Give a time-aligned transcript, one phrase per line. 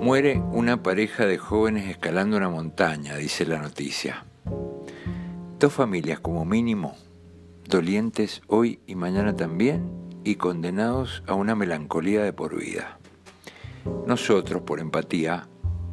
[0.00, 4.24] Muere una pareja de jóvenes escalando una montaña, dice la noticia.
[5.58, 6.96] Dos familias como mínimo,
[7.68, 9.90] dolientes hoy y mañana también,
[10.24, 12.98] y condenados a una melancolía de por vida.
[14.06, 15.48] Nosotros, por empatía,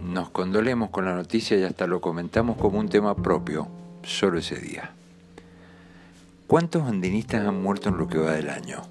[0.00, 3.68] nos condolemos con la noticia y hasta lo comentamos como un tema propio,
[4.02, 4.90] solo ese día.
[6.48, 8.82] ¿Cuántos andinistas han muerto en lo que va del año?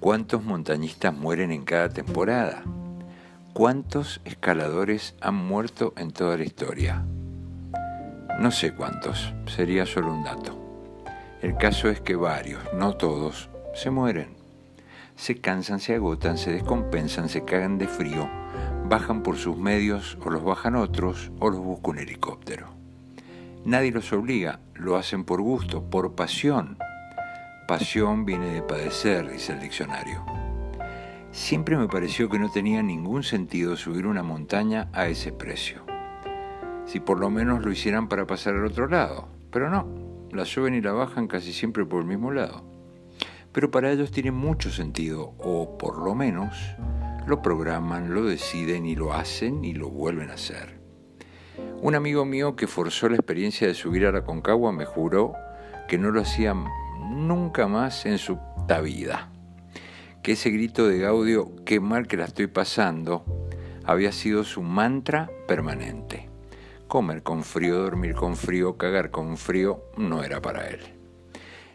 [0.00, 2.64] ¿Cuántos montañistas mueren en cada temporada?
[3.52, 7.04] ¿Cuántos escaladores han muerto en toda la historia?
[8.38, 10.56] No sé cuántos, sería solo un dato.
[11.42, 14.36] El caso es que varios, no todos, se mueren.
[15.16, 18.30] Se cansan, se agotan, se descompensan, se cagan de frío,
[18.88, 22.68] bajan por sus medios o los bajan otros o los busca un helicóptero.
[23.64, 26.78] Nadie los obliga, lo hacen por gusto, por pasión.
[27.66, 30.39] Pasión viene de padecer, dice el diccionario.
[31.32, 35.84] Siempre me pareció que no tenía ningún sentido subir una montaña a ese precio.
[36.86, 39.86] Si por lo menos lo hicieran para pasar al otro lado, pero no,
[40.32, 42.64] la suben y la bajan casi siempre por el mismo lado.
[43.52, 46.56] Pero para ellos tiene mucho sentido, o por lo menos
[47.28, 50.80] lo programan, lo deciden y lo hacen y lo vuelven a hacer.
[51.80, 55.34] Un amigo mío que forzó la experiencia de subir a la Concagua me juró
[55.88, 56.54] que no lo hacía
[57.08, 58.36] nunca más en su
[58.82, 59.30] vida.
[60.22, 63.24] Que ese grito de Gaudio, qué mal que la estoy pasando,
[63.84, 66.28] había sido su mantra permanente.
[66.88, 70.80] Comer con frío, dormir con frío, cagar con frío, no era para él.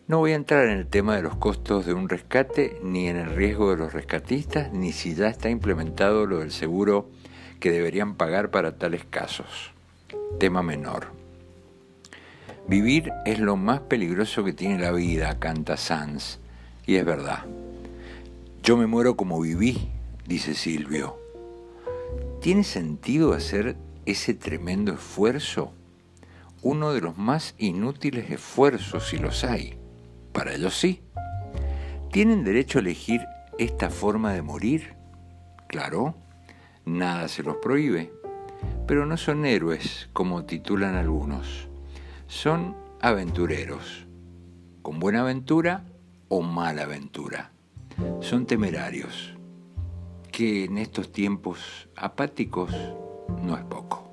[0.08, 3.18] No voy a entrar en el tema de los costos de un rescate, ni en
[3.18, 7.10] el riesgo de los rescatistas, ni si ya está implementado lo del seguro
[7.60, 9.72] que deberían pagar para tales casos.
[10.40, 11.08] Tema menor.
[12.68, 16.40] Vivir es lo más peligroso que tiene la vida, canta Sanz,
[16.86, 17.46] y es verdad.
[18.66, 19.92] Yo me muero como viví,
[20.26, 21.20] dice Silvio.
[22.42, 25.72] ¿Tiene sentido hacer ese tremendo esfuerzo?
[26.64, 29.78] Uno de los más inútiles esfuerzos, si los hay
[30.34, 31.04] para ellos sí.
[32.12, 33.22] ¿Tienen derecho a elegir
[33.60, 34.96] esta forma de morir?
[35.68, 36.16] Claro,
[36.86, 38.12] nada se los prohíbe,
[38.88, 41.68] pero no son héroes como titulan algunos.
[42.26, 44.08] Son aventureros,
[44.82, 45.86] con buena aventura
[46.30, 47.52] o mala aventura.
[48.22, 49.36] Son temerarios,
[50.32, 52.72] que en estos tiempos apáticos
[53.42, 54.05] no es poco.